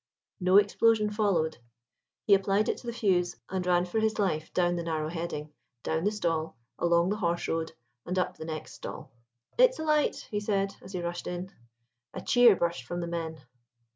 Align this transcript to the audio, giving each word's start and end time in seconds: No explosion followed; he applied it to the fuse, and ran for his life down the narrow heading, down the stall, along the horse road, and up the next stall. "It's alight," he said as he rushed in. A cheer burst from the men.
No 0.39 0.57
explosion 0.57 1.11
followed; 1.11 1.59
he 2.25 2.33
applied 2.33 2.69
it 2.69 2.77
to 2.77 2.87
the 2.87 2.91
fuse, 2.91 3.35
and 3.51 3.63
ran 3.63 3.85
for 3.85 3.99
his 3.99 4.17
life 4.17 4.51
down 4.51 4.75
the 4.75 4.81
narrow 4.81 5.09
heading, 5.09 5.53
down 5.83 6.05
the 6.05 6.11
stall, 6.11 6.57
along 6.79 7.09
the 7.09 7.17
horse 7.17 7.47
road, 7.47 7.73
and 8.03 8.17
up 8.17 8.35
the 8.35 8.45
next 8.45 8.73
stall. 8.73 9.11
"It's 9.59 9.77
alight," 9.77 10.27
he 10.31 10.39
said 10.39 10.73
as 10.81 10.93
he 10.93 11.03
rushed 11.03 11.27
in. 11.27 11.51
A 12.15 12.21
cheer 12.23 12.55
burst 12.55 12.83
from 12.83 12.99
the 12.99 13.05
men. 13.05 13.41